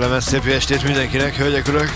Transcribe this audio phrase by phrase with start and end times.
[0.00, 1.90] Kellemes szép estét mindenkinek, hölgyek, urak!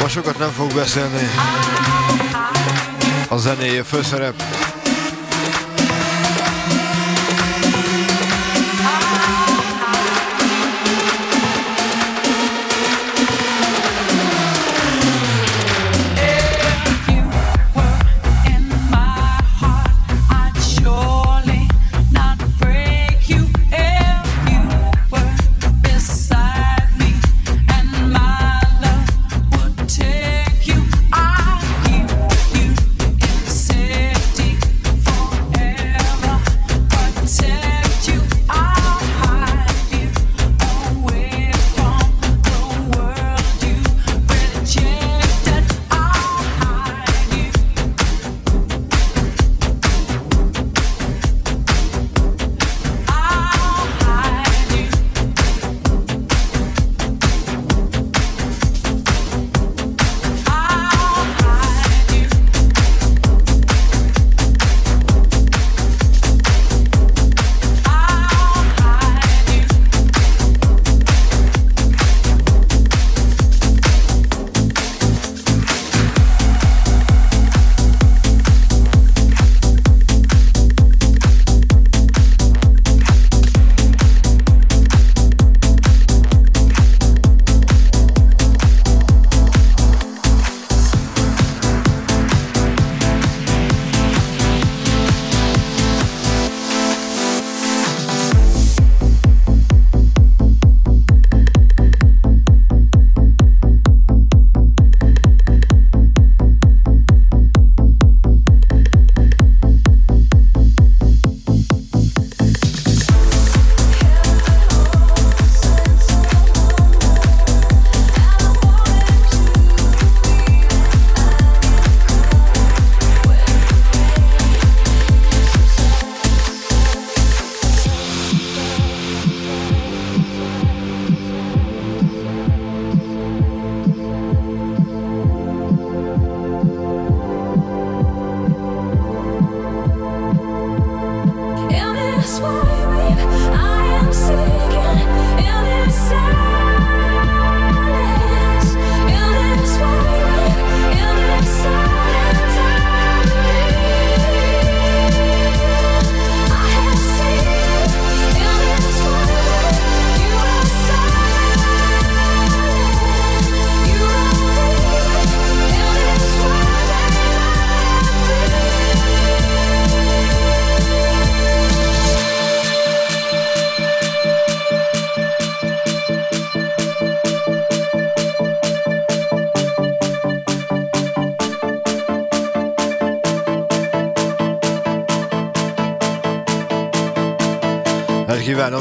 [0.00, 1.28] Ma sokat nem fog beszélni.
[3.28, 4.42] A zenéje főszerep.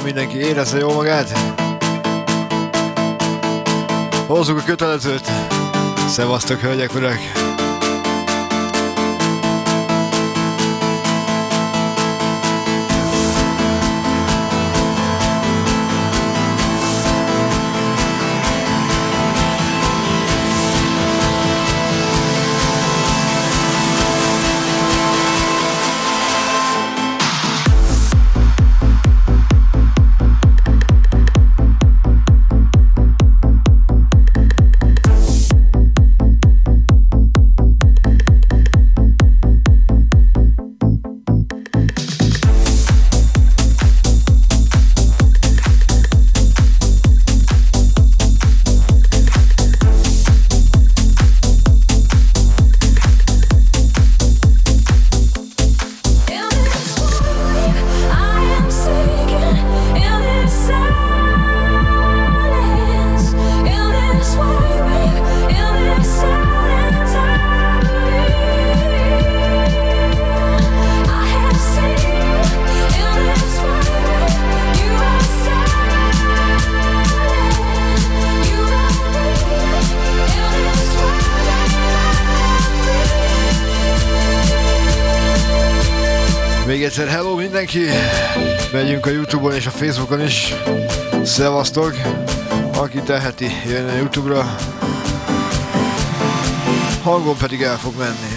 [0.03, 1.39] Mindenki érezze jó magát.
[4.27, 5.31] Hozzuk a kötelezőt.
[6.07, 7.52] Szevasztok, hölgyek, urak!
[88.73, 90.53] Megyünk a Youtube-on és a Facebookon is.
[91.23, 91.93] Szevasztok!
[92.77, 94.55] Aki teheti, jön a Youtube-ra.
[97.03, 98.32] Hangon pedig el fog menni.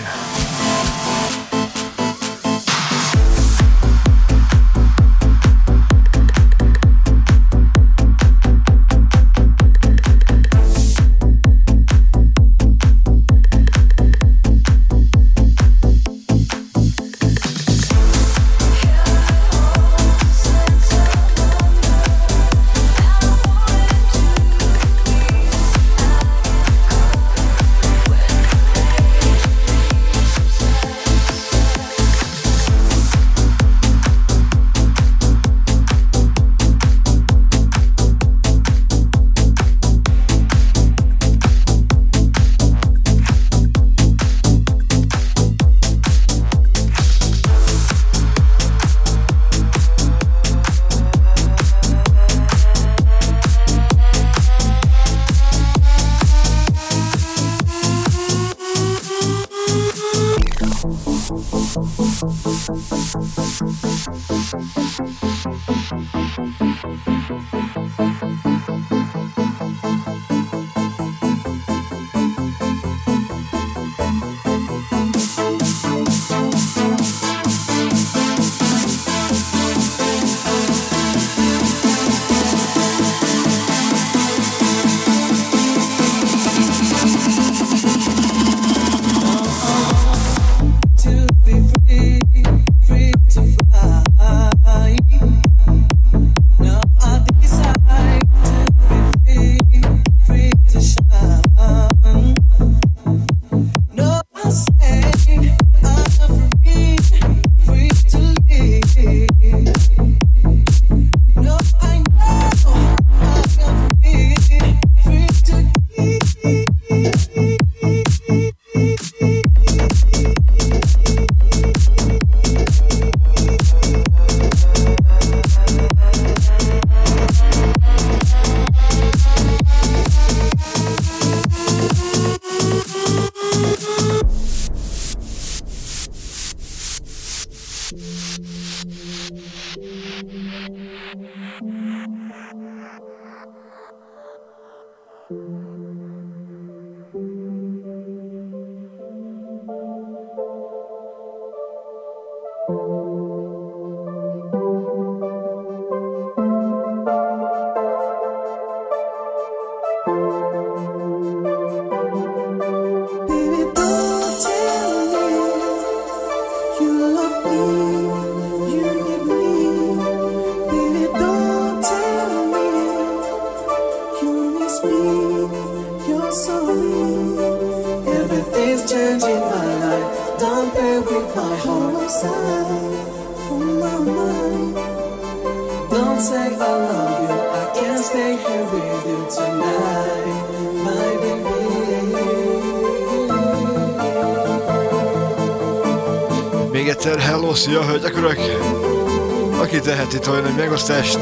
[200.57, 201.19] Megosztást,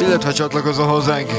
[0.00, 1.30] illetve csatlakozom hozzánk.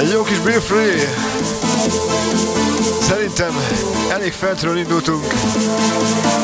[0.00, 1.14] Egy jó kis Bill Free.
[3.00, 3.54] Szerintem
[4.10, 5.24] elég fentről indultunk.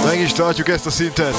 [0.04, 1.34] Meg is tartjuk ezt a szintet.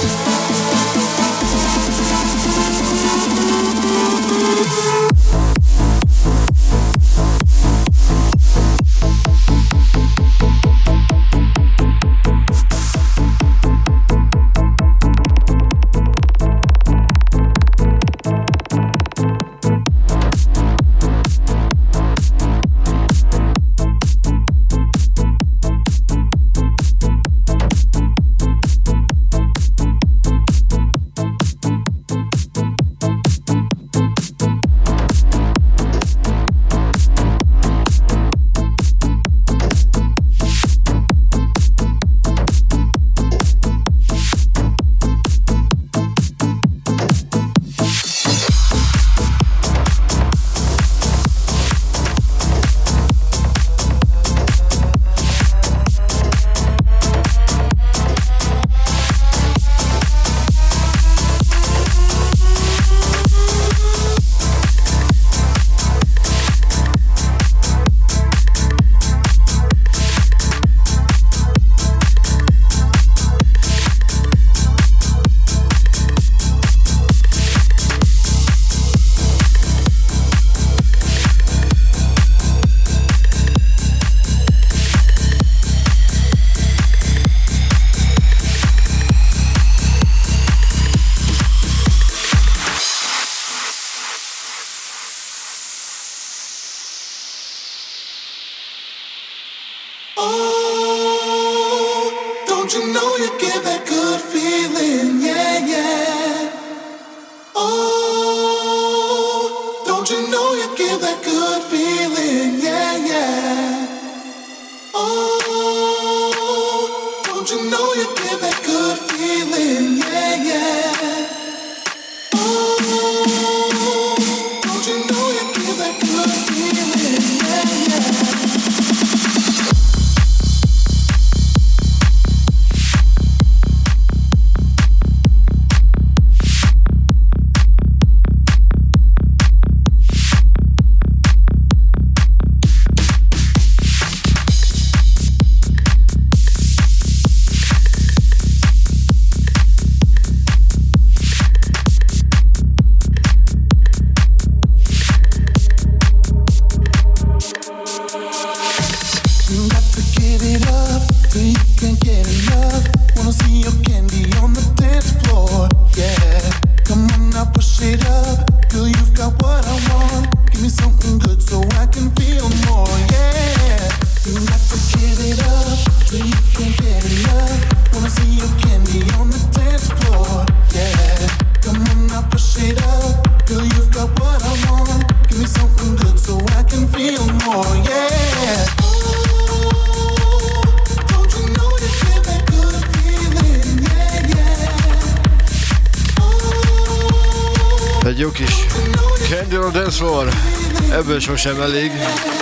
[201.44, 202.32] Champions League.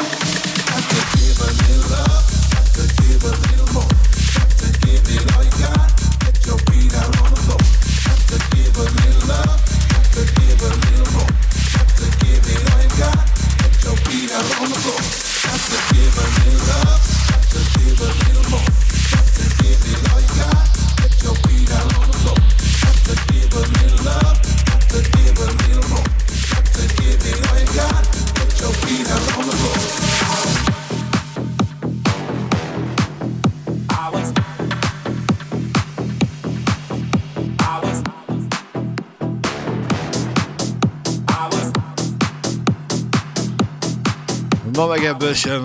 [45.01, 45.09] Elég.
[45.09, 45.63] meg ebből sem.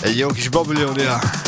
[0.00, 1.39] Egy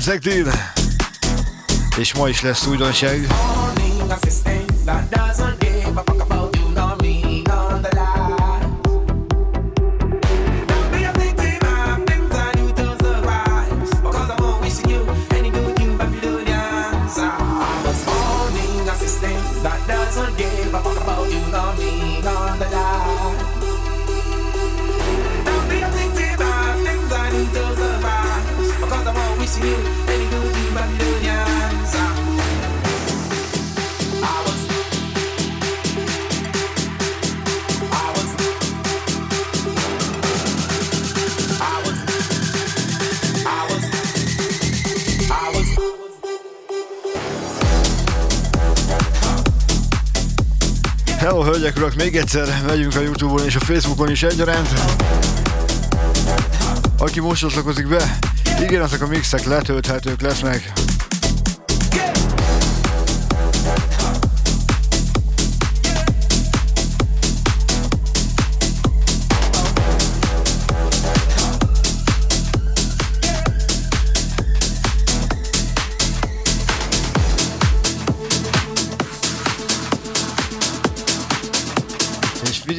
[0.00, 0.50] Zegdin,
[1.96, 3.26] és ma is lesz újdonság.
[51.28, 54.68] Hölgyek, urak, még egyszer megyünk a Youtube-on és a Facebookon is egyaránt.
[56.98, 58.18] Aki most csatlakozik be,
[58.60, 60.72] igen, azok a mixek letölthetők lesznek.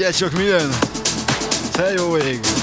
[0.01, 0.69] Figyelj csak milyen!
[1.71, 2.60] Te jó ég!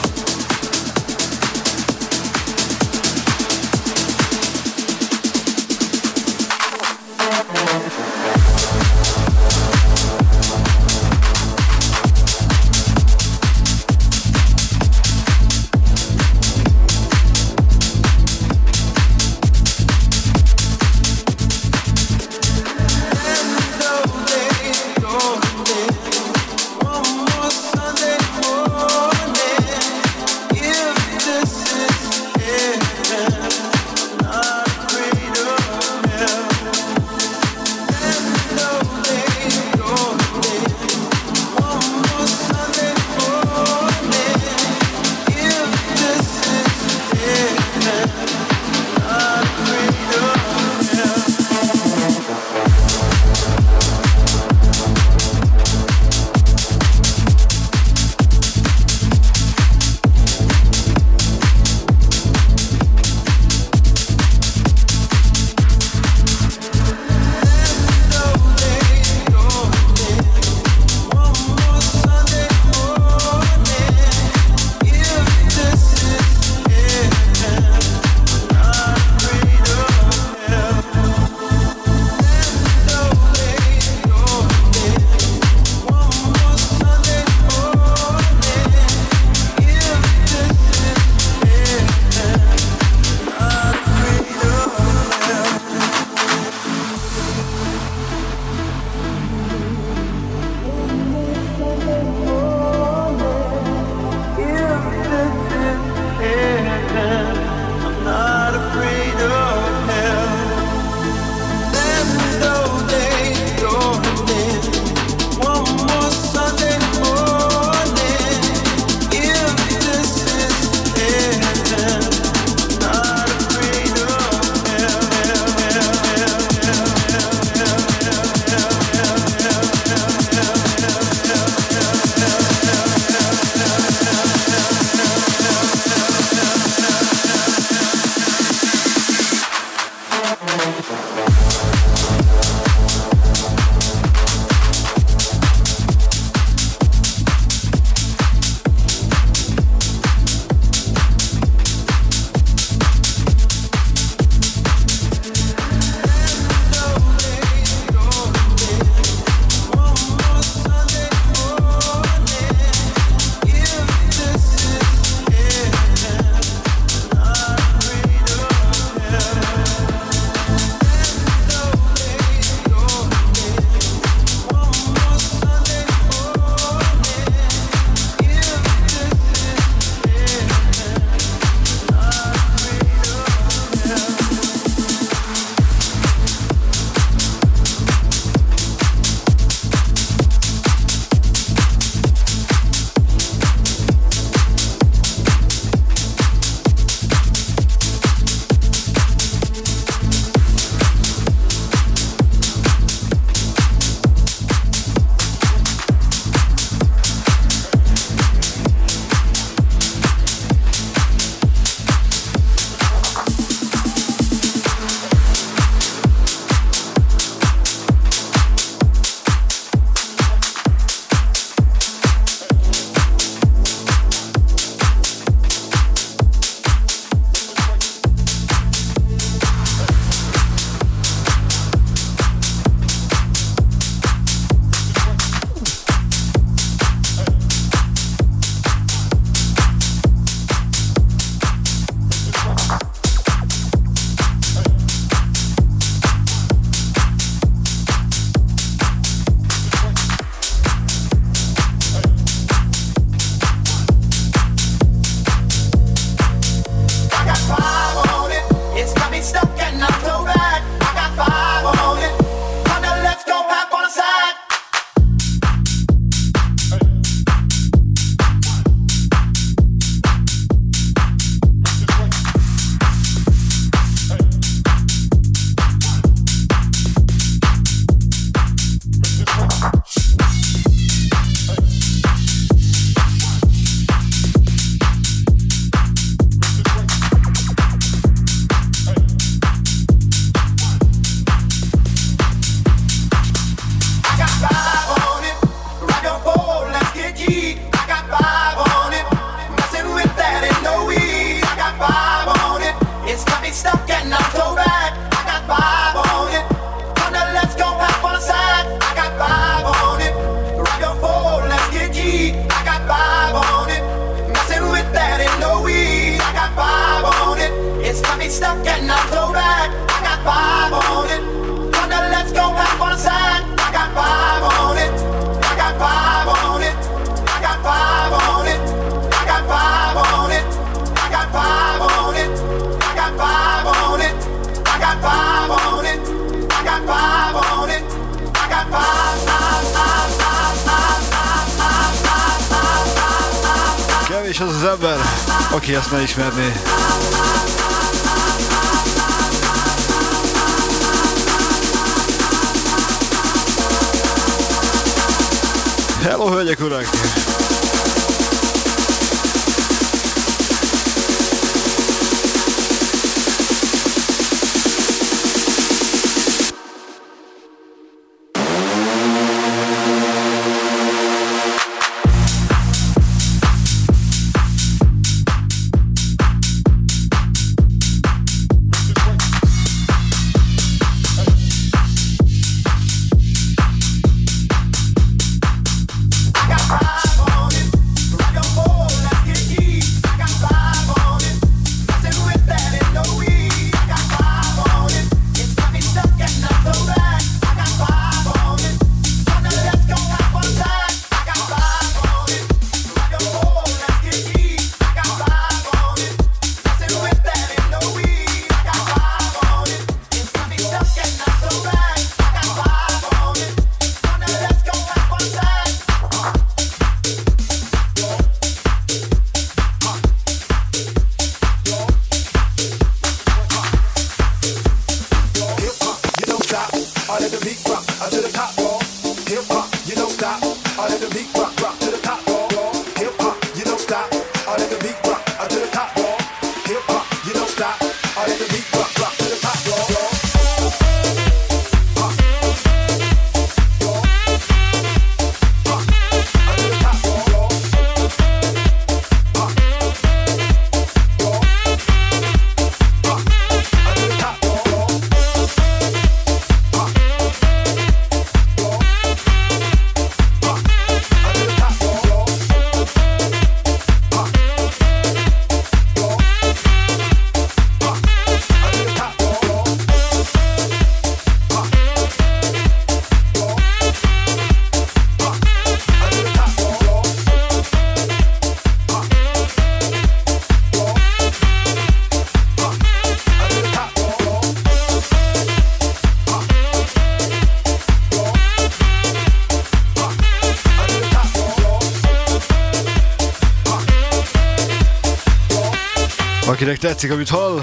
[496.99, 497.63] Tetszik, amit hall,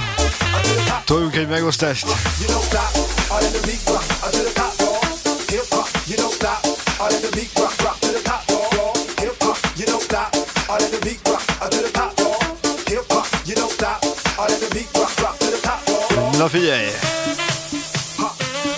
[1.05, 2.05] toljunk egy megosztást.
[16.37, 16.87] Na figyelj!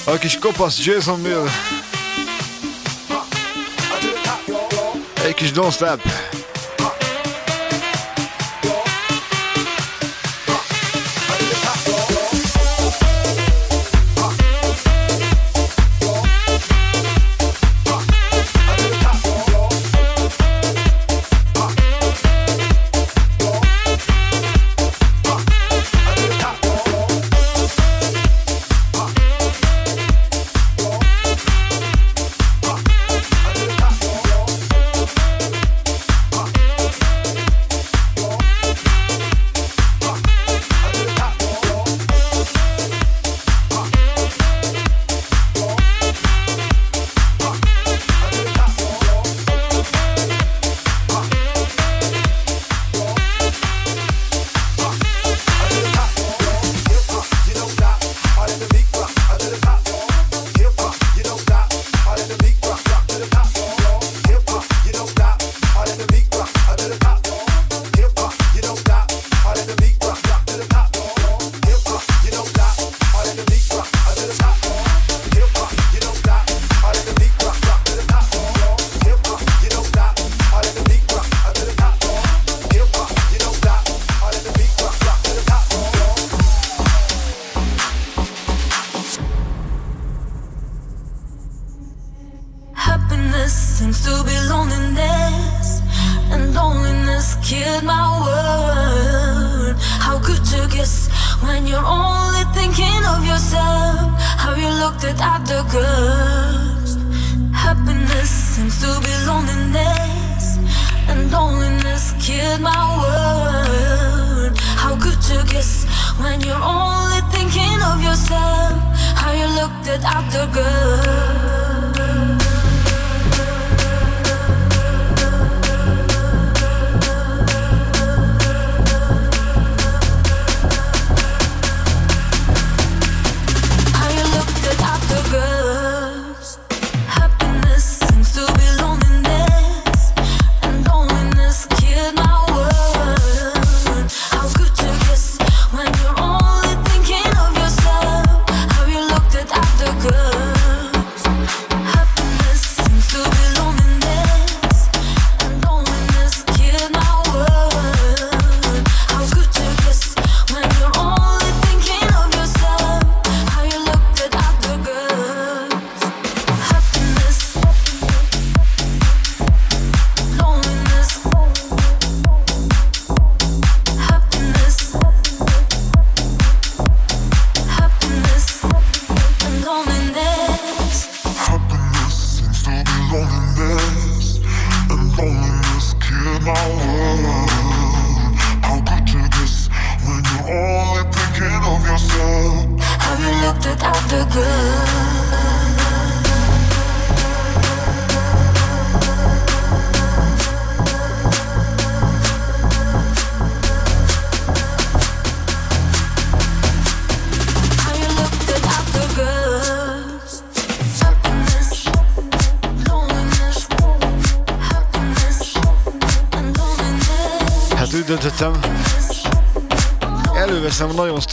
[0.06, 1.48] A kis kopasz Jason Mill.
[5.24, 6.27] Egy kis don't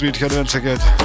[0.04, 1.03] street kedvenceket.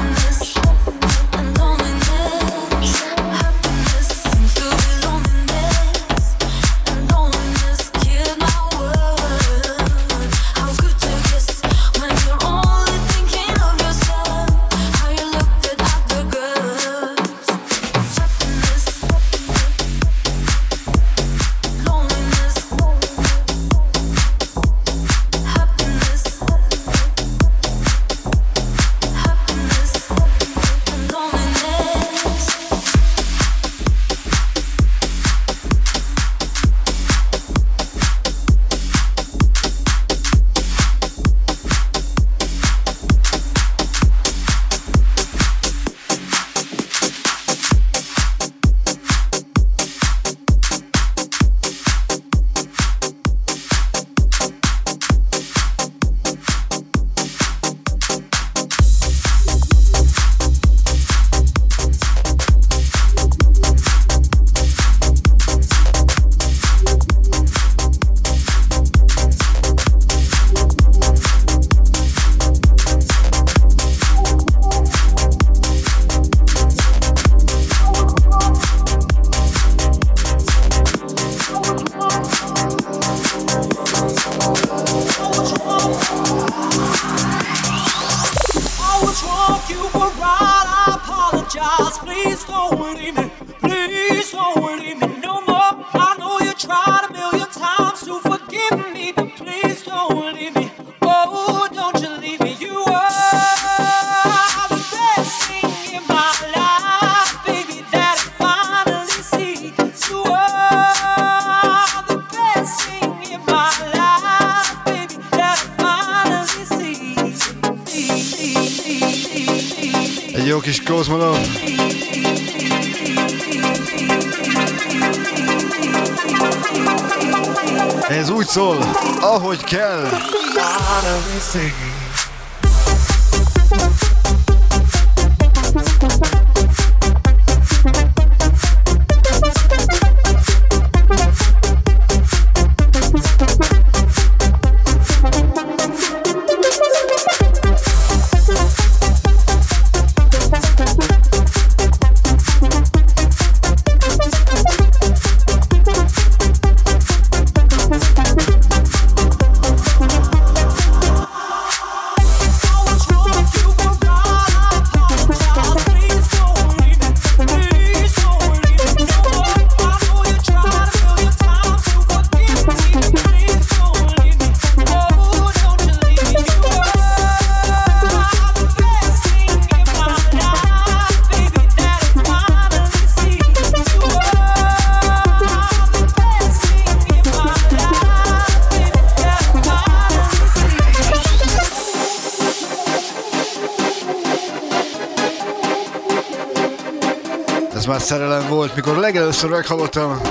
[198.85, 200.21] Legelőször meghallottam,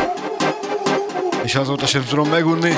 [1.43, 2.73] és azóta sem tudom megunni.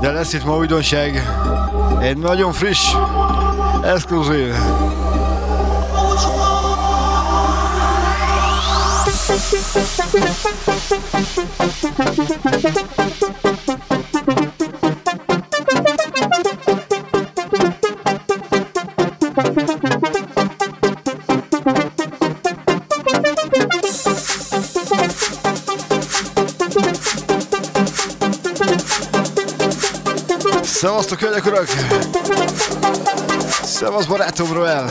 [0.00, 1.28] De lesz itt ma újdonság,
[2.00, 2.94] egy nagyon friss,
[3.82, 4.54] exkluzív.
[30.80, 31.68] Szevasztok, hölgyek, urak!
[33.62, 34.90] Szevasz, barátom, Roel!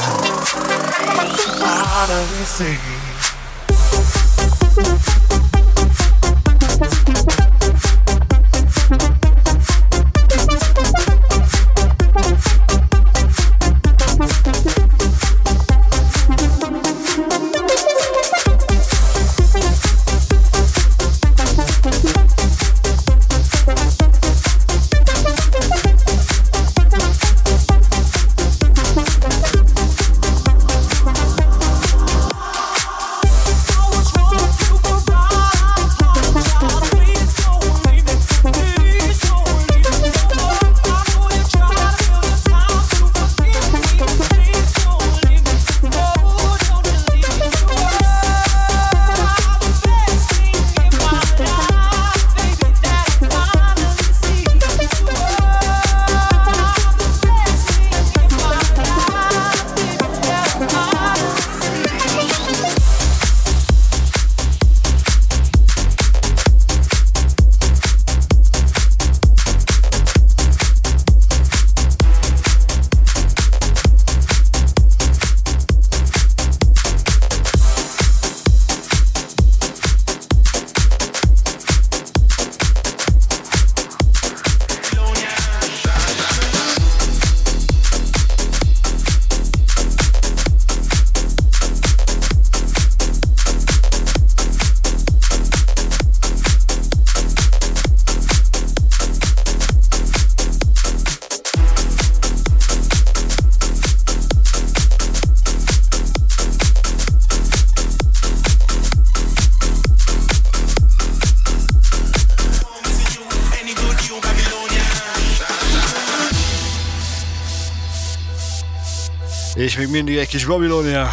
[119.54, 121.10] És még mindig egy kis Babilonia.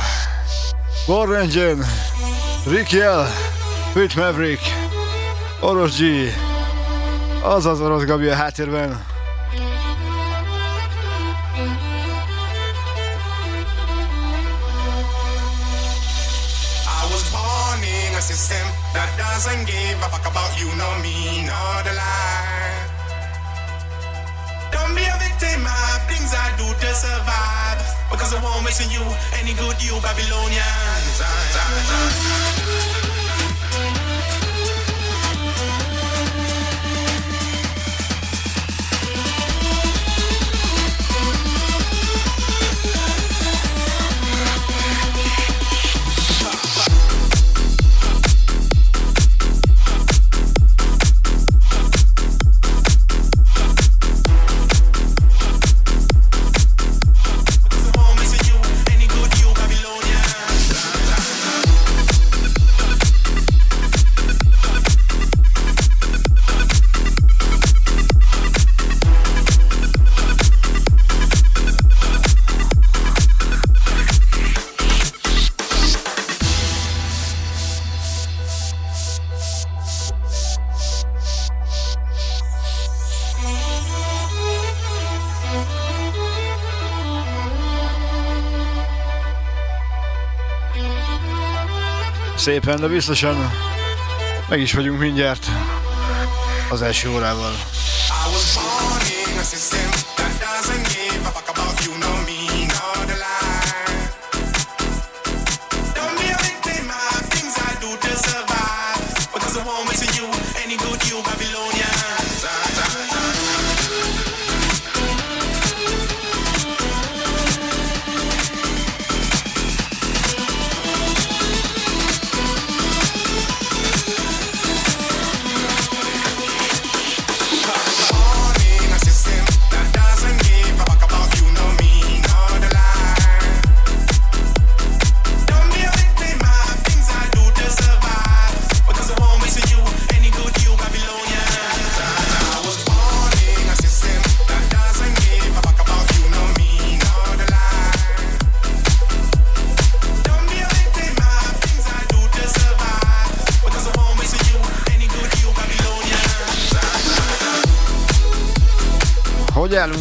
[1.07, 1.87] War Engine,
[2.66, 2.89] Rick
[3.93, 4.62] Pete Maverick,
[5.61, 6.03] Orosz G,
[7.43, 9.05] azaz Orosz Gabi a háttérben.
[18.26, 22.56] system that doesn't give a fuck about you, no me, no the lie.
[25.39, 27.76] Victim of things I do to survive.
[28.11, 29.05] Because I won't miss you
[29.37, 31.20] any good, you Babylonians.
[92.47, 93.51] Szépen, de biztosan
[94.49, 95.47] meg is vagyunk mindjárt
[96.71, 97.53] az első órával.
[97.53, 99.96] I was born in a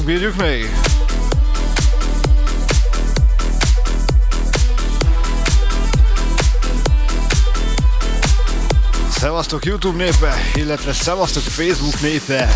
[0.05, 0.69] bírjuk még?
[9.09, 12.49] Szevasztok YouTube népe, illetve szevasztok Facebook népe!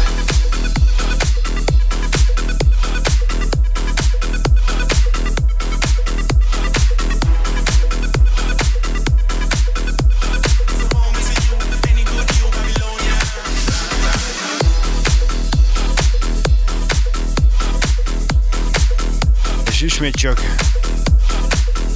[19.99, 20.55] Ismét csak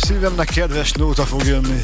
[0.02, 1.84] szívemnek kedves nóta fog jönni.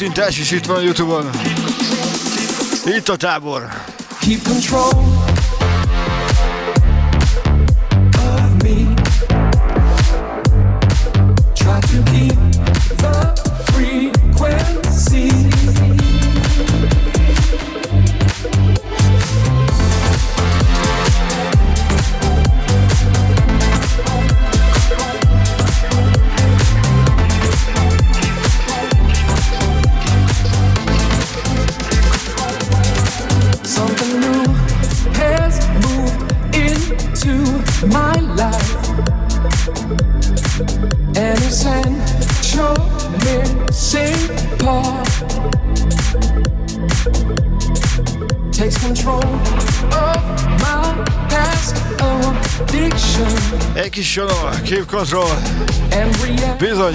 [0.00, 1.30] Kattintás is itt van Youtube-on.
[2.84, 3.70] Itt a tábor.
[4.20, 5.39] Keep control.
[54.70, 55.28] Keep Control.
[56.58, 56.94] Bizony,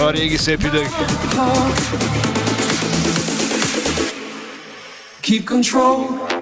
[0.00, 0.88] a régi szép idők.
[5.20, 6.33] Keep control.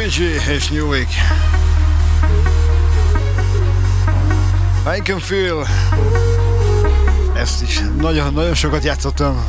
[0.00, 1.08] PG és New Week.
[4.96, 5.66] I can feel.
[7.36, 9.46] Ezt is nagyon-nagyon sokat játszottam.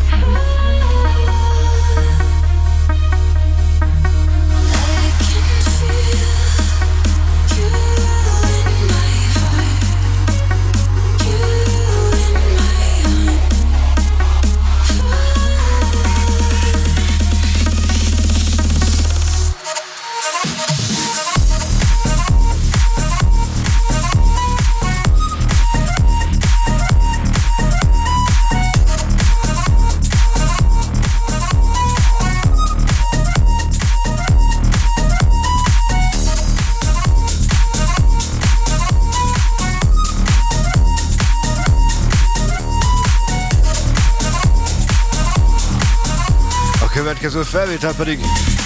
[47.52, 48.20] Felvétel pedig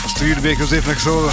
[0.04, 1.32] a Street B középnek szól.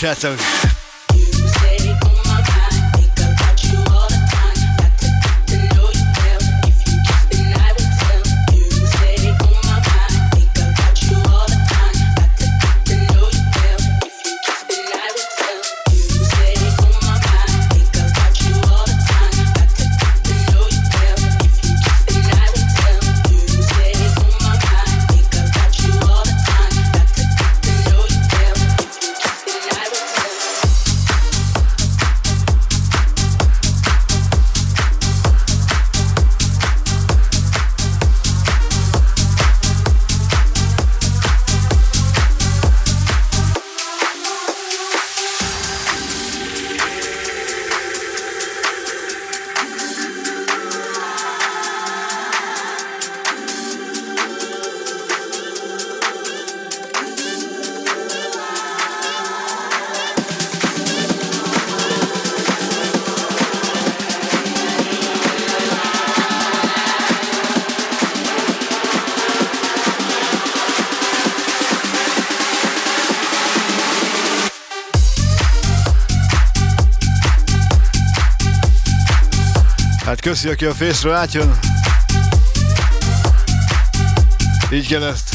[0.00, 0.67] Na gyerünk
[80.28, 81.58] Köszi, aki a fészről átjön.
[84.72, 85.27] Így kell ezt.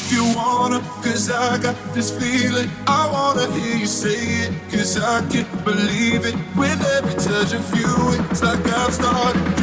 [0.00, 2.70] If you wanna, cause I got this feeling.
[2.86, 6.34] I wanna hear you say it, cause I can't believe it.
[6.56, 7.92] With every touch of you,
[8.30, 9.59] it's like I've started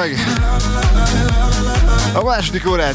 [0.00, 0.16] meg
[2.14, 2.94] a második órát.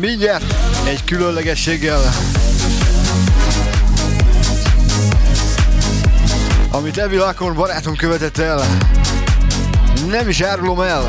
[0.00, 0.54] Mindjárt
[0.86, 2.00] egy különlegességgel.
[6.70, 8.66] Amit Evil Akon barátom követett el.
[10.08, 11.08] Nem is árulom el.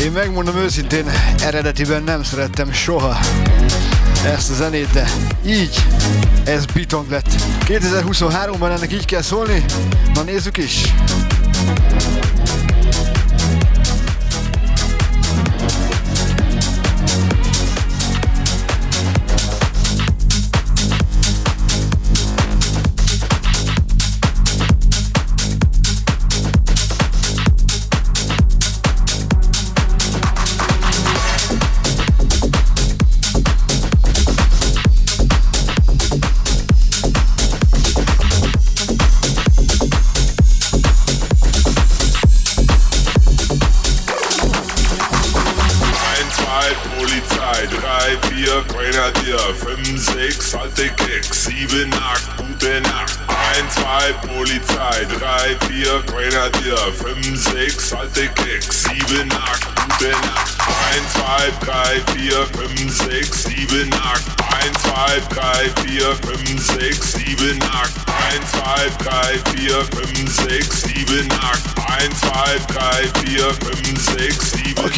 [0.00, 1.10] Én megmondom őszintén,
[1.42, 3.18] eredetiben nem szerettem soha
[4.24, 5.10] ezt a zenét, de
[5.46, 5.84] így
[6.44, 7.28] ez bitong lett.
[7.64, 9.64] 2023-ban ennek így kell szólni?
[10.14, 10.94] Na nézzük is!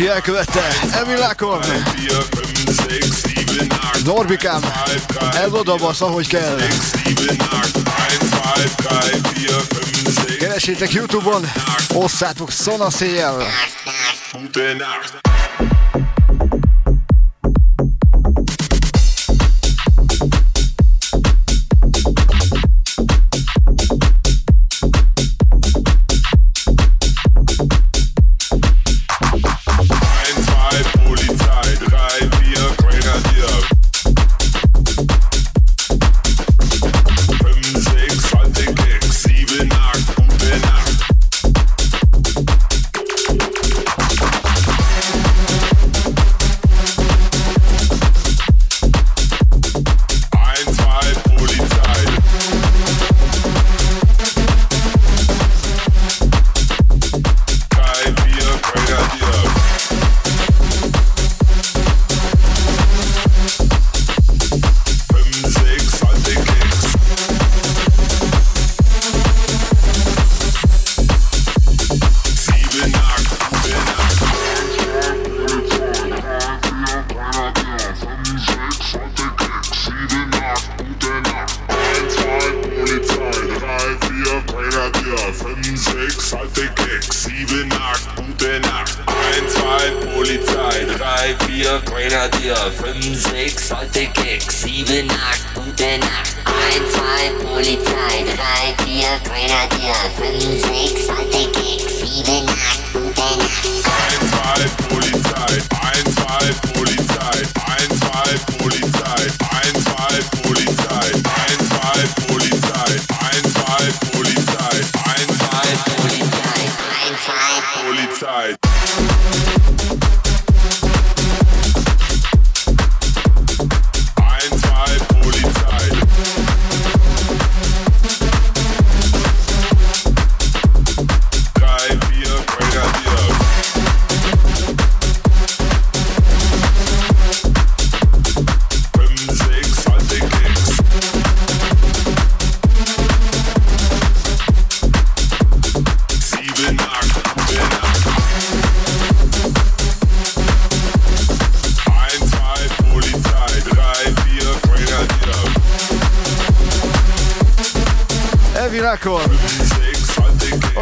[0.00, 1.60] Aki elkövette, Emil Akon.
[4.04, 4.60] Norbikám,
[5.32, 6.58] ez oda basz, ahogy kell.
[10.38, 11.50] Keresétek Youtube-on,
[11.94, 13.42] osszátok szanaszéjjel.
[14.32, 15.19] Gute Nacht.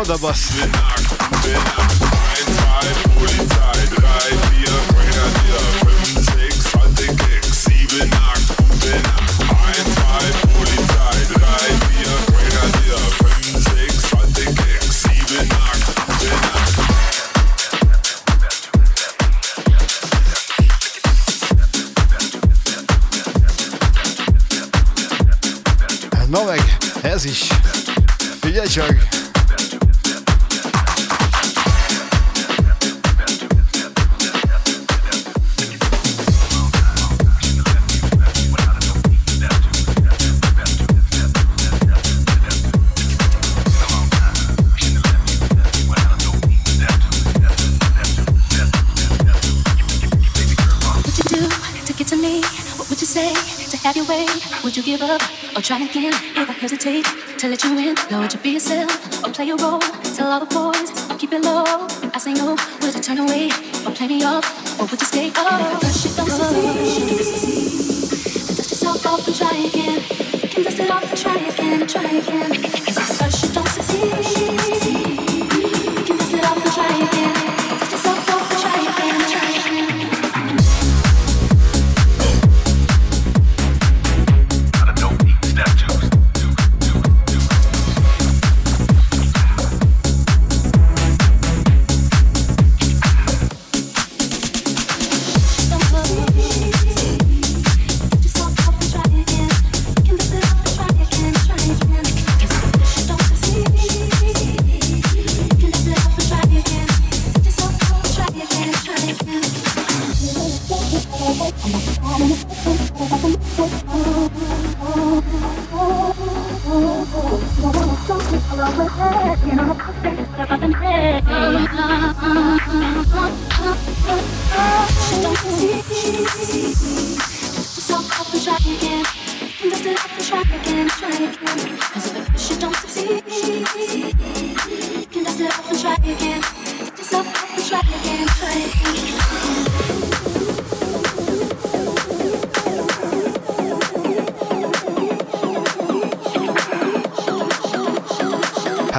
[0.08, 0.77] The bus.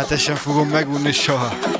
[0.10, 1.79] Természetesen fogom megunni soha.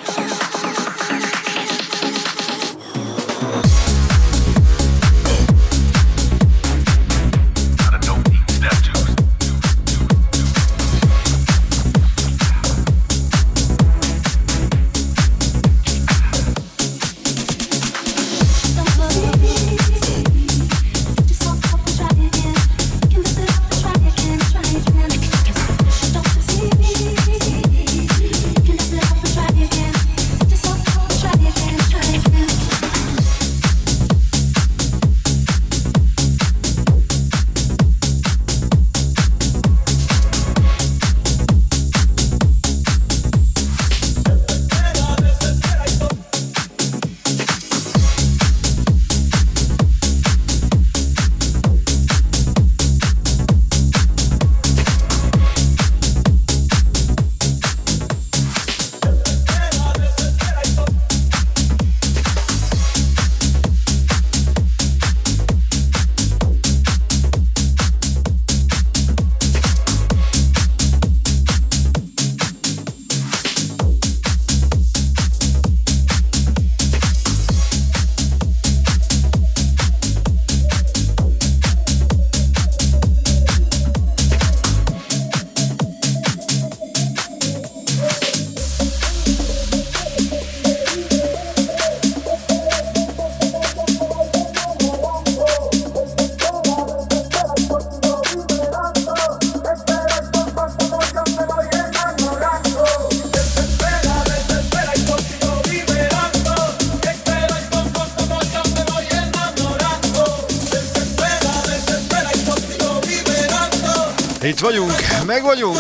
[115.50, 115.78] vagyunk.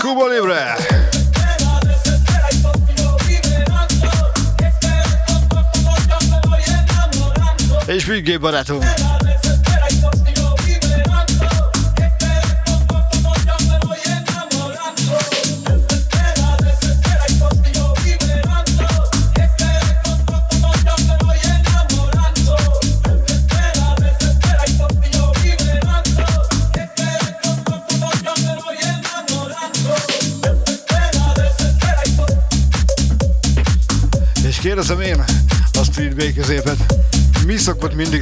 [0.00, 0.76] Kuba Libre.
[7.86, 8.87] És büggé barátom.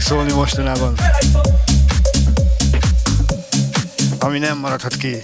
[0.06, 0.94] szólni mostanában.
[4.18, 5.22] Ami nem maradhat ki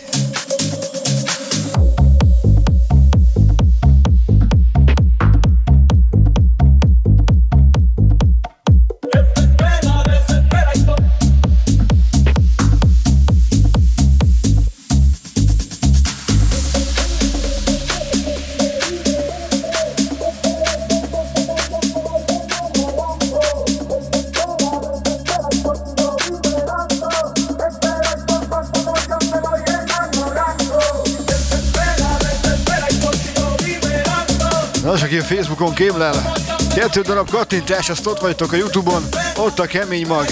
[35.12, 36.32] én Facebookon kémlel.
[36.74, 40.26] Kettő darab kattintás, azt ott vagytok a Youtube-on, ott a kemény mag.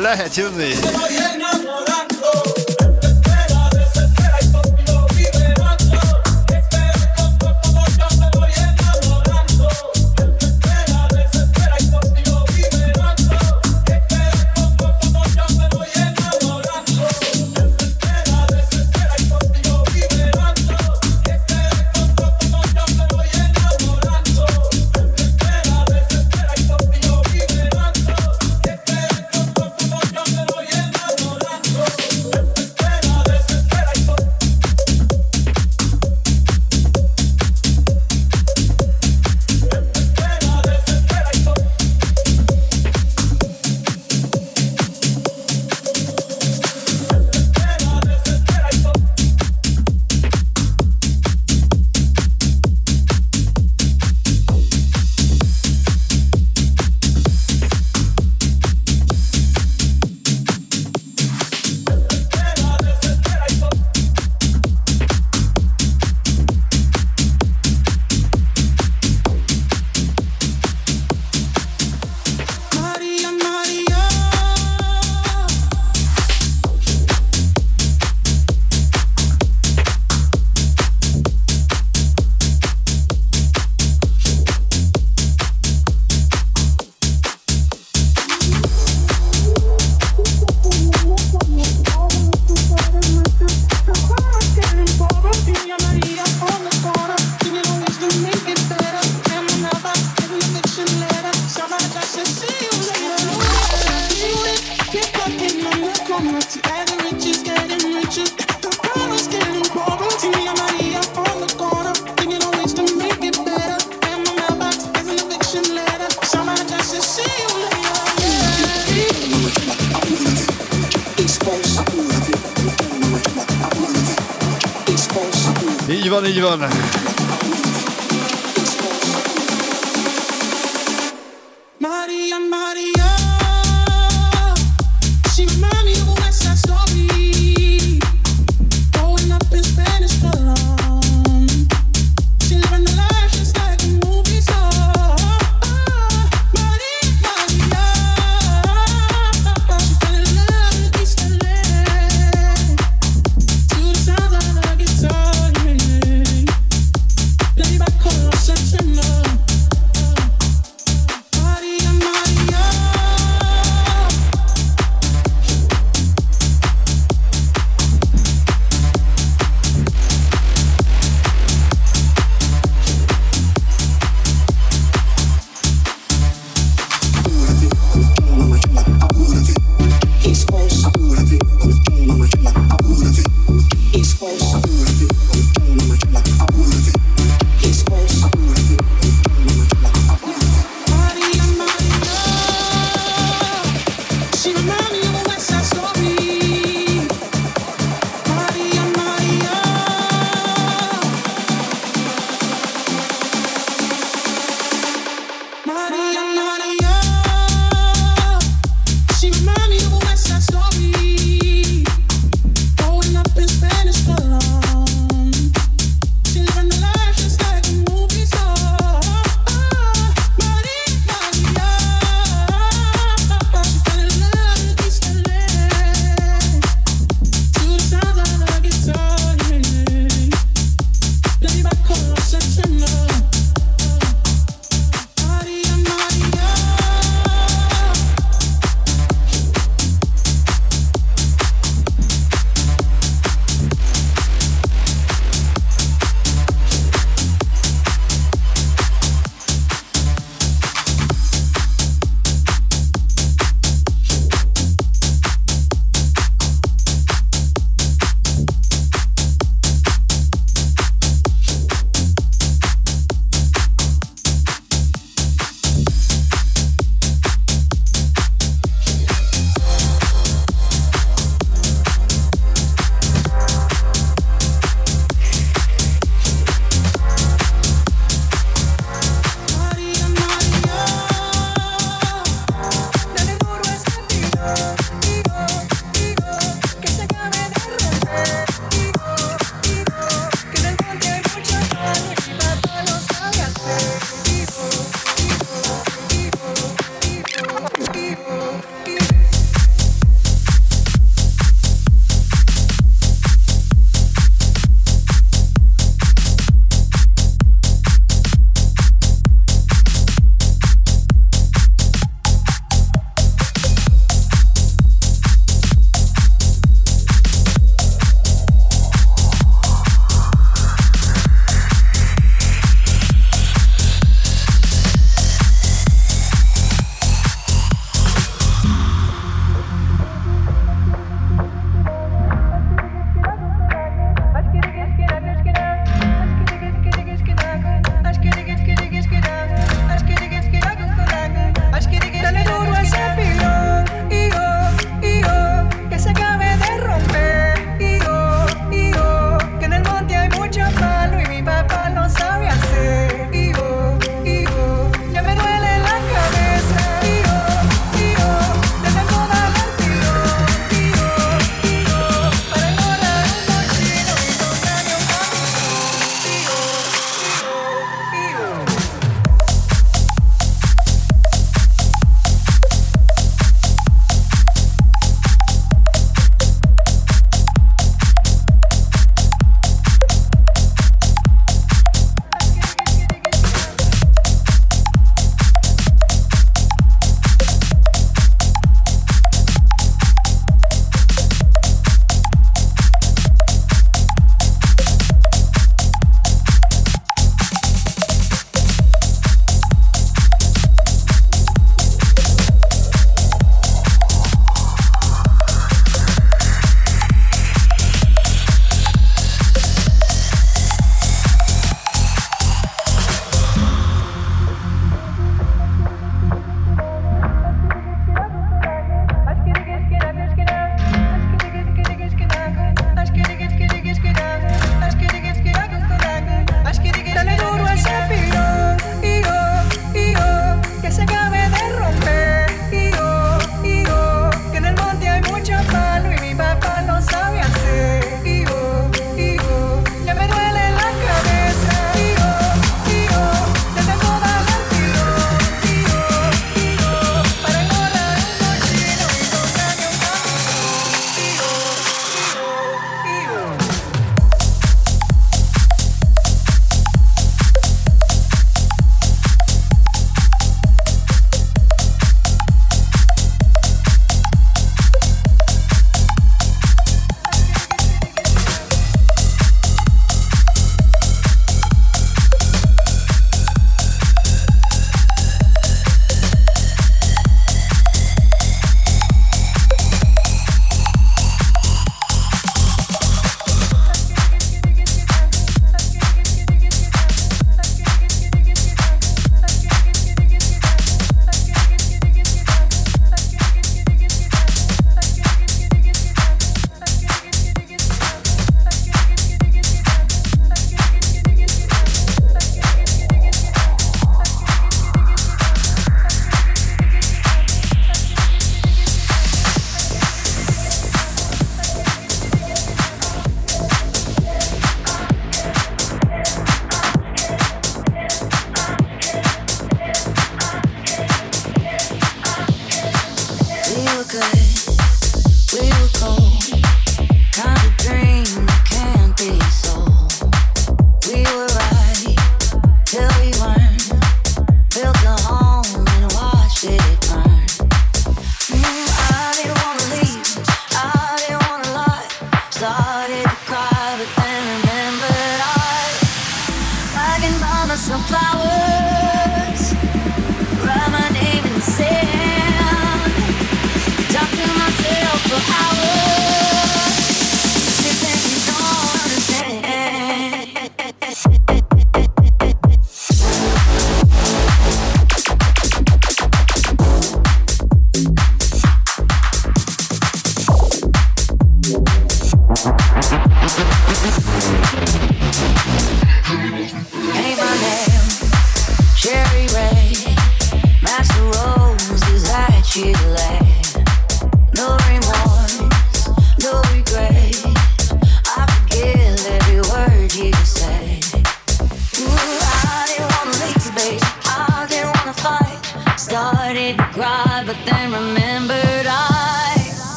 [0.00, 0.74] Lehet jönni.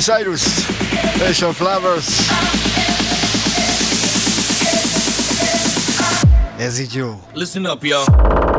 [0.00, 0.42] Miley Cyrus
[1.28, 2.06] és a Flowers.
[6.58, 7.20] Ez így jó.
[7.34, 8.49] Listen up, y'all.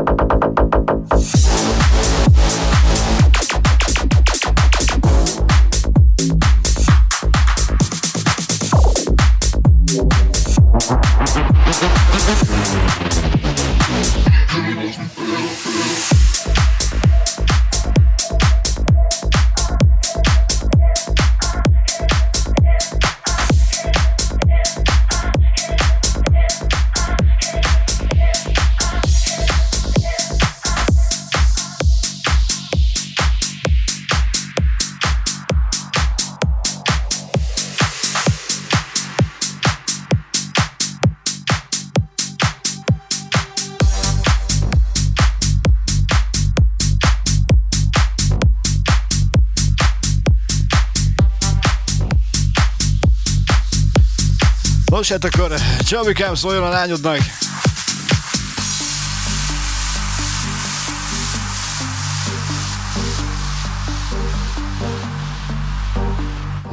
[55.12, 57.18] Hát akkor Csabikám szóljon a lányodnak.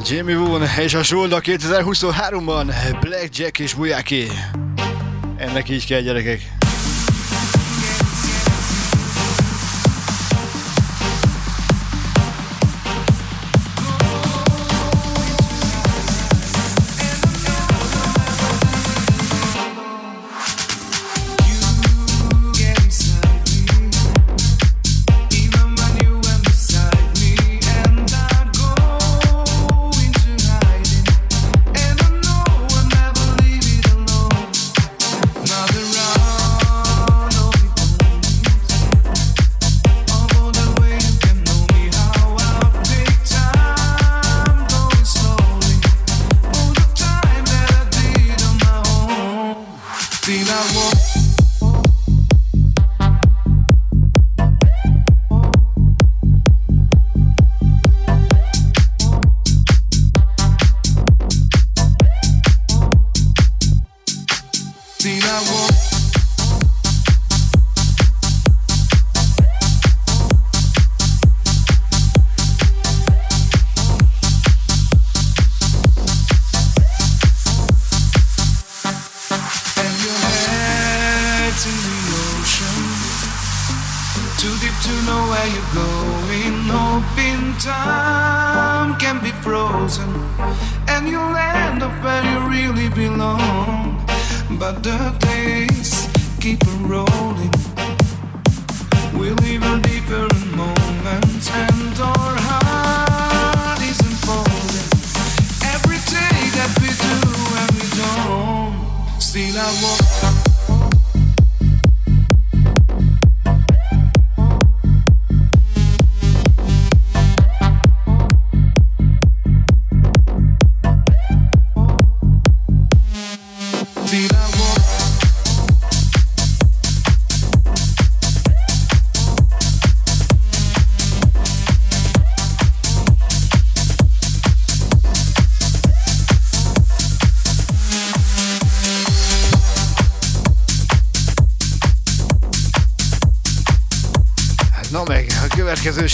[0.06, 4.26] Jimmy Woon és a Solda 2023-ban Blackjack és Bujaki.
[5.36, 6.59] Ennek így kell gyerekek.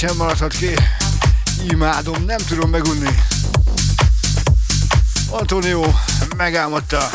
[0.06, 0.74] Sem maradhat ki.
[1.68, 3.10] Imádom, nem tudom megunni.
[5.30, 5.94] Antonio
[6.36, 7.10] megálmodta.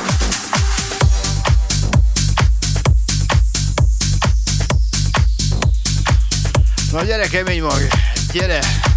[6.91, 7.88] Na gyere kemény mag,
[8.31, 8.90] gyere!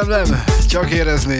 [0.00, 1.38] Szerintem nem, csak érezni.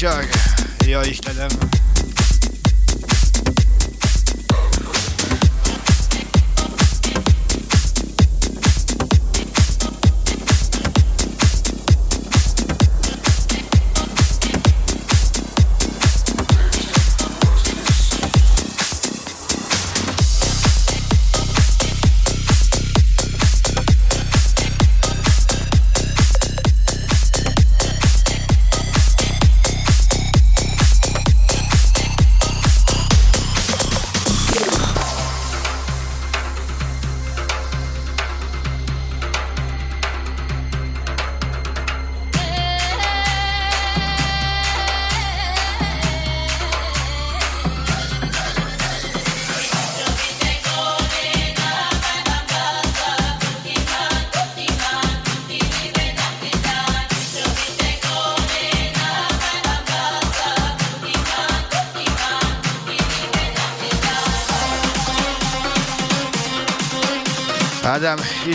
[0.00, 0.28] Csak!
[0.86, 1.79] Ja Istenem!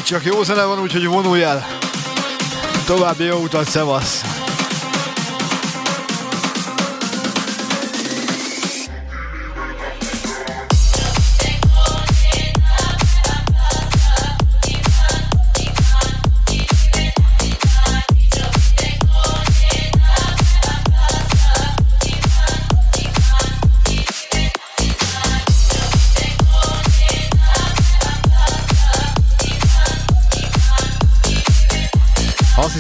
[0.06, 1.66] Csak jó zene van, úgyhogy vonulj el.
[2.86, 4.35] További jó utat, szevasz!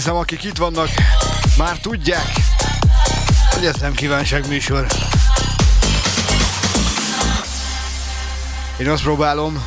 [0.06, 0.90] Hiszem, akik itt vannak,
[1.58, 2.32] már tudják,
[3.50, 4.86] hogy ez nem kívánság műsor.
[8.78, 9.64] Én azt próbálom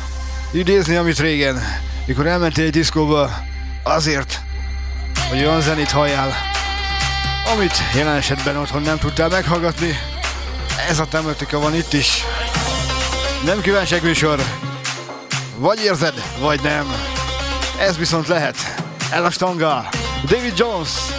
[0.51, 1.63] idézni, amit régen,
[2.05, 3.31] mikor elmentél egy diszkóba,
[3.83, 4.41] azért,
[5.29, 6.33] hogy olyan zenét halljál,
[7.53, 9.97] amit jelen esetben otthon nem tudtál meghallgatni.
[10.89, 12.23] Ez a tematika van itt is.
[13.45, 14.43] Nem kívánság műsor.
[15.55, 16.93] Vagy érzed, vagy nem.
[17.79, 18.55] Ez viszont lehet.
[19.11, 19.98] El a stanga.
[20.27, 21.18] David Jones.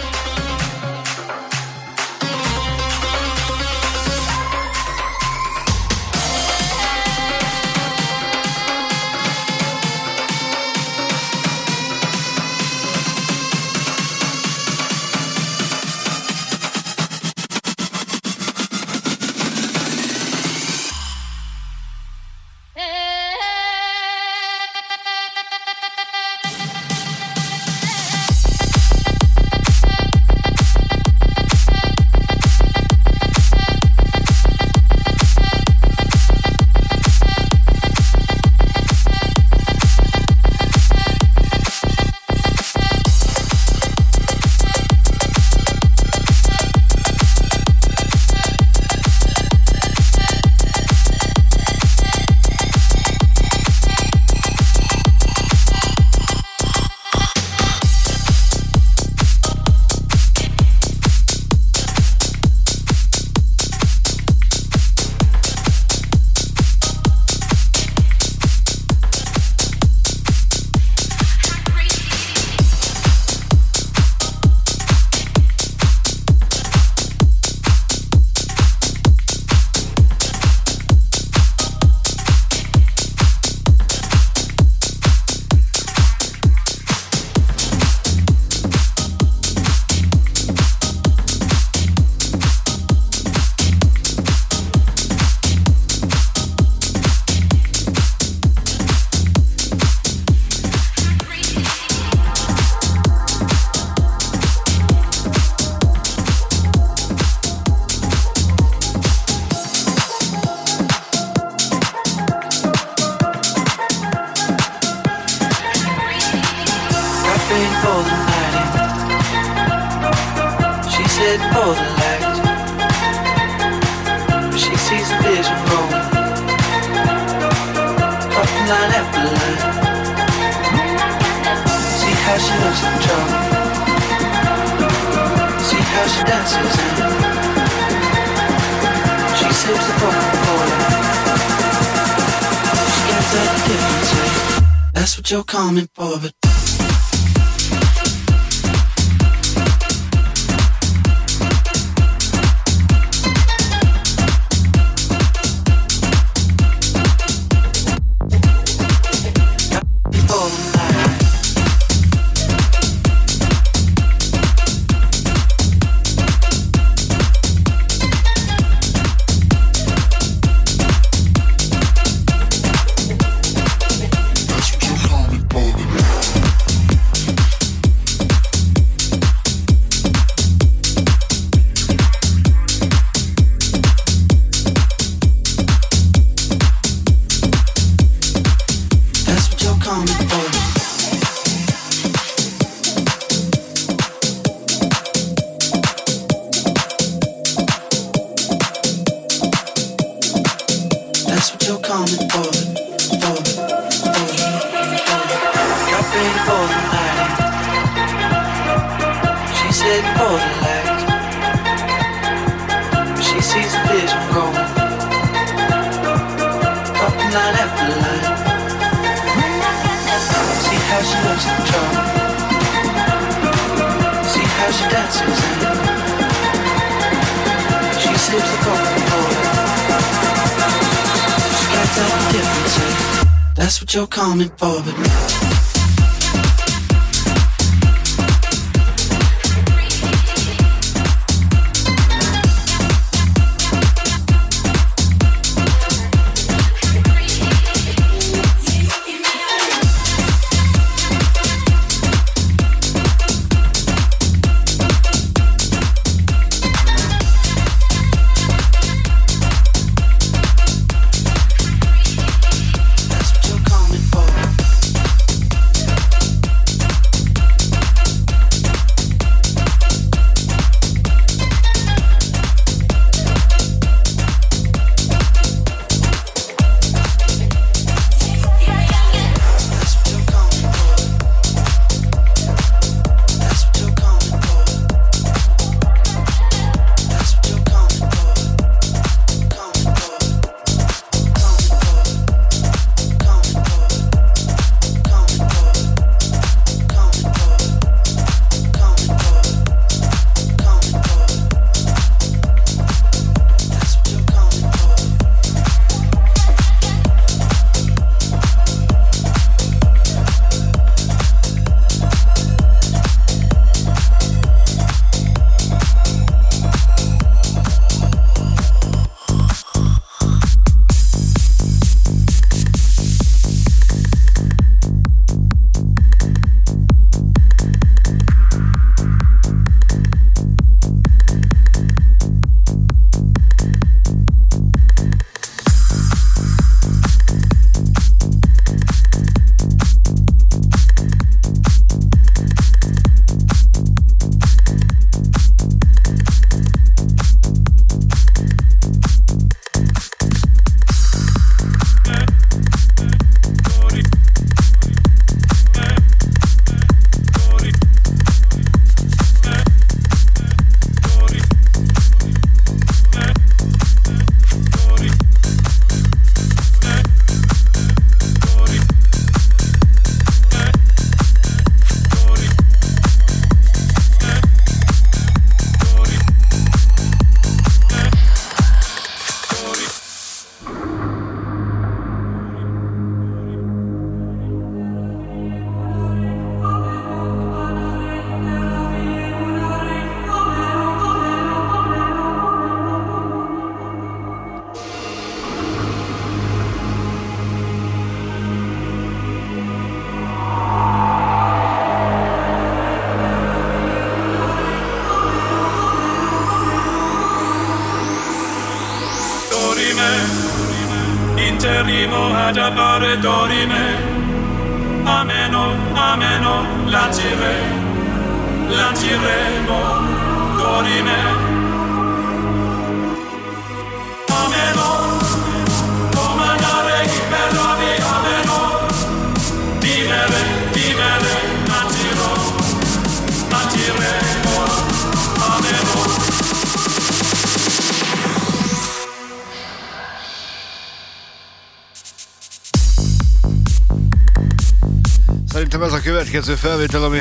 [446.31, 447.19] Következő felvétel, ami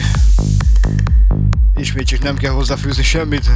[1.77, 3.51] ismét csak nem kell hozzáfűzni semmit.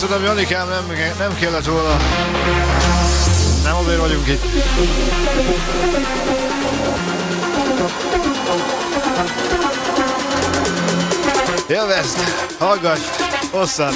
[0.00, 0.84] Köszönöm, Janikám, nem,
[1.18, 1.96] nem kellett volna.
[3.62, 4.42] Nem azért vagyunk itt.
[11.68, 12.18] Élvezd,
[12.58, 13.00] hallgass,
[13.50, 13.92] hosszan.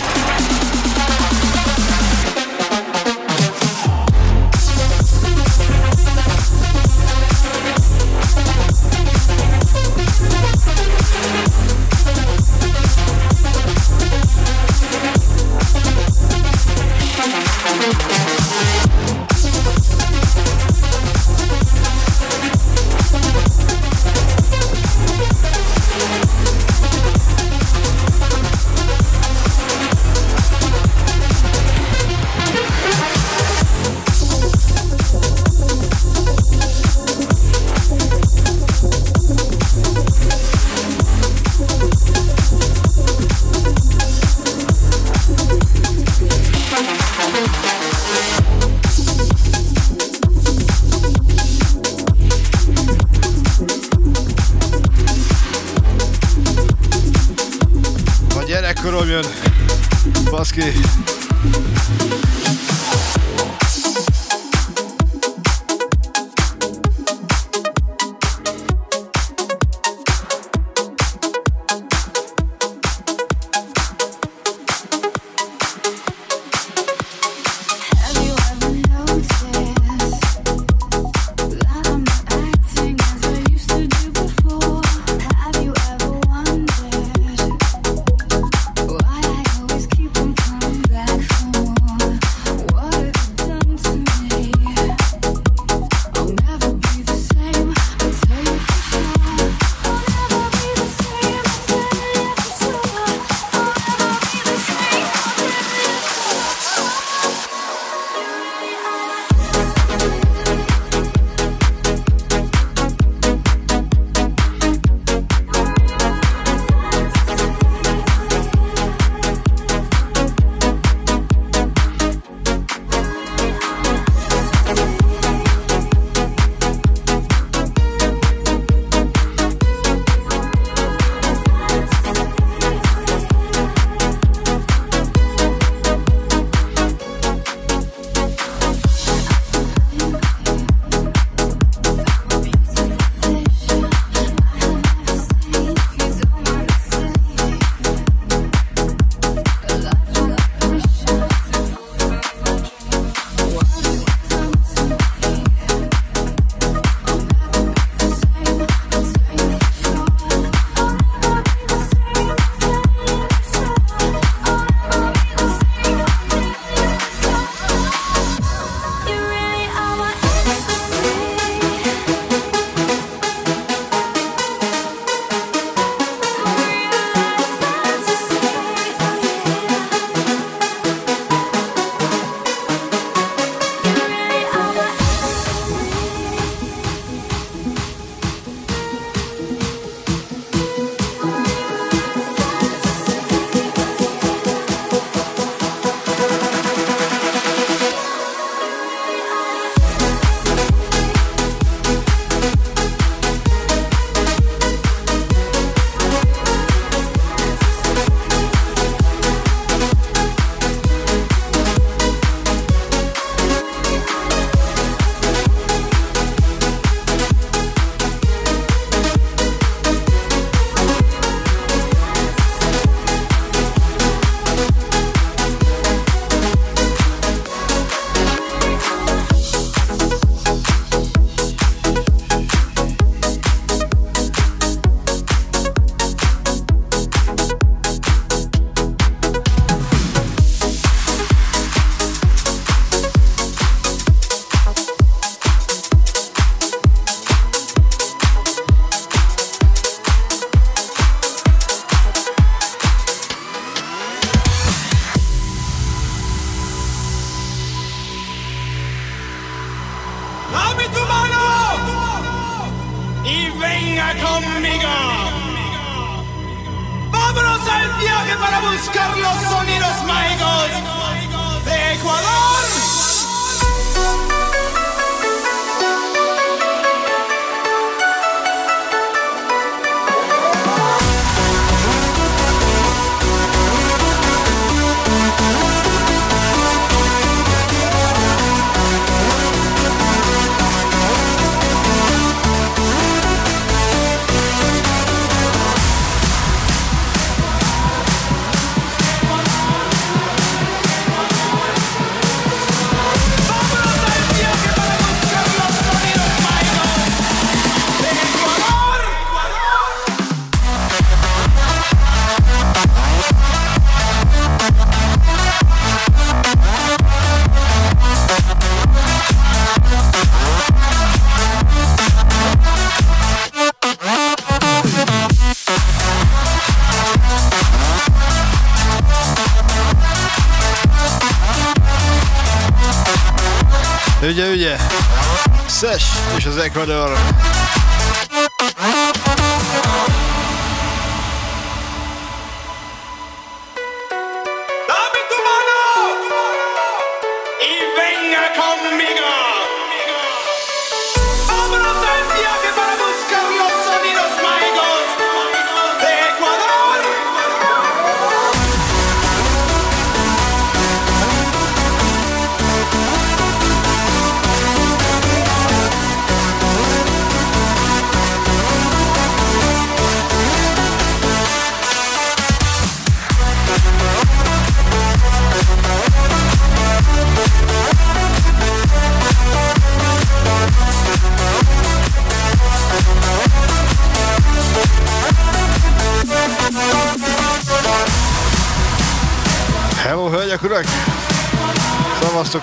[335.82, 336.04] Szes
[336.36, 337.61] és az Ecuador.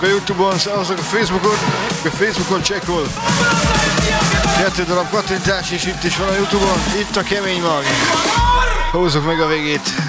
[0.02, 1.58] A Youtube-on, szavaztok a Facebookon,
[2.04, 3.08] a Facebookon csekkol.
[4.58, 7.84] Kettő darab kattintás, és itt is van a Youtube-on, itt a kemény mag.
[8.92, 10.09] Húzzuk meg a végét.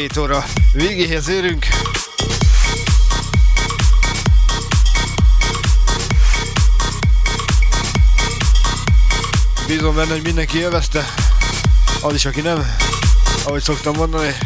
[0.00, 1.66] Két óra végéhez érünk.
[9.66, 11.14] Bízom benne, hogy mindenki élvezte.
[12.00, 12.76] Az is, aki nem,
[13.44, 14.36] ahogy szoktam mondani.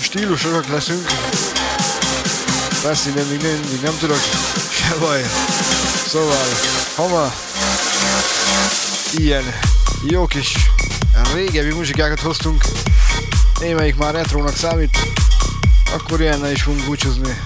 [0.00, 1.06] Stílusosok leszünk.
[2.82, 4.20] Beszélni még mindig nem tudok,
[4.70, 5.22] se baj.
[6.06, 6.46] Szóval,
[6.96, 7.32] ha ma
[9.14, 9.44] ilyen
[10.08, 10.52] jó kis
[11.34, 12.64] régebbi muzsikákat hoztunk,
[13.60, 14.98] némelyik már retrónak számít,
[15.92, 17.42] akkor ilyennel is fogunk búcsúzni.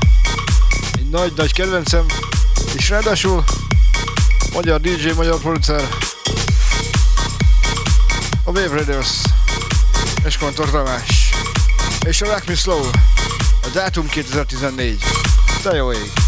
[0.96, 2.06] Egy nagy-nagy kedvencem,
[2.76, 3.44] és ráadásul
[4.52, 5.88] magyar DJ, magyar producer,
[8.44, 9.10] a Wave Raiders,
[10.24, 11.23] és Kontor Tamás.
[12.04, 12.84] És a Rock Me Slow.
[13.62, 14.98] A dátum 2014.
[15.62, 16.23] De jó ég.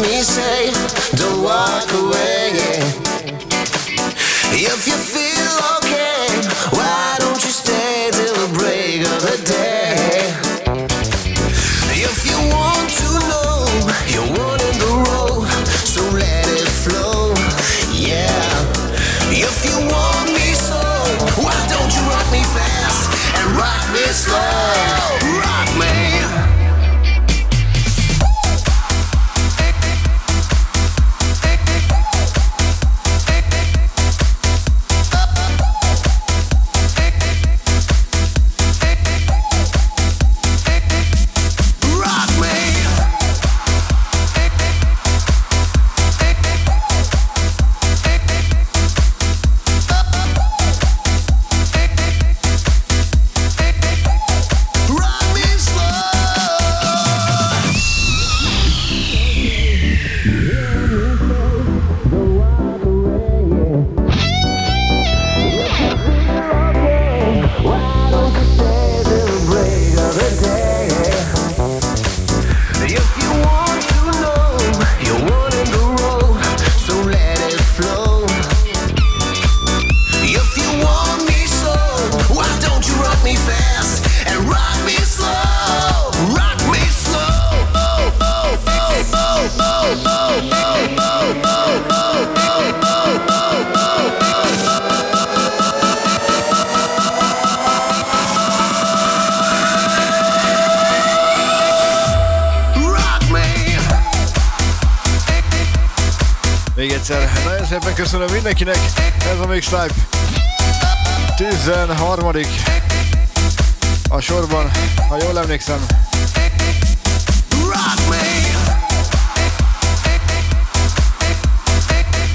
[0.00, 0.72] me say,
[1.16, 2.50] don't walk away.
[4.52, 5.25] If you feel
[108.46, 108.92] mindenkinek,
[109.32, 109.94] ez a Mixlife
[111.36, 112.30] 13.
[114.08, 114.70] a sorban,
[115.08, 115.86] ha jól emlékszem.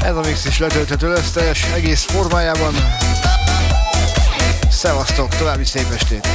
[0.03, 2.73] Ez a mix is letölthető lesz teljes egész formájában.
[4.69, 6.27] Szevasztok, további szép estét!